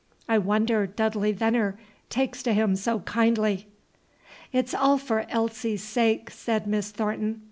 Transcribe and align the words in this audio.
I 0.27 0.39
wonder 0.39 0.87
Dudley 0.87 1.31
Veneer 1.31 1.77
takes 2.09 2.41
to 2.41 2.53
him 2.53 2.75
so 2.75 3.01
kindly." 3.01 3.67
"It's 4.51 4.73
all 4.73 4.97
for 4.97 5.27
Elsie's 5.29 5.83
sake," 5.83 6.31
said 6.31 6.65
Miss 6.65 6.89
Thornton. 6.89 7.39